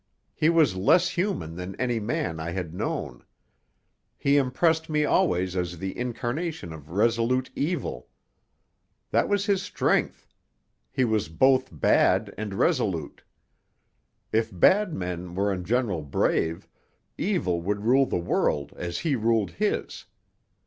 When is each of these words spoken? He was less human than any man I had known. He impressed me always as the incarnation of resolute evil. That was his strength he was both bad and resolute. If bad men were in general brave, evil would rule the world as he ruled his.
He 0.33 0.49
was 0.49 0.75
less 0.75 1.09
human 1.09 1.55
than 1.57 1.75
any 1.75 1.99
man 1.99 2.39
I 2.39 2.49
had 2.49 2.73
known. 2.73 3.23
He 4.17 4.35
impressed 4.37 4.89
me 4.89 5.05
always 5.05 5.55
as 5.55 5.77
the 5.77 5.95
incarnation 5.95 6.73
of 6.73 6.89
resolute 6.89 7.51
evil. 7.55 8.07
That 9.11 9.29
was 9.29 9.45
his 9.45 9.61
strength 9.61 10.25
he 10.91 11.05
was 11.05 11.29
both 11.29 11.69
bad 11.71 12.33
and 12.35 12.55
resolute. 12.55 13.21
If 14.31 14.49
bad 14.51 14.91
men 14.91 15.35
were 15.35 15.53
in 15.53 15.63
general 15.65 16.01
brave, 16.01 16.67
evil 17.15 17.61
would 17.61 17.81
rule 17.83 18.07
the 18.07 18.17
world 18.17 18.73
as 18.77 18.97
he 18.97 19.15
ruled 19.15 19.51
his. 19.51 20.05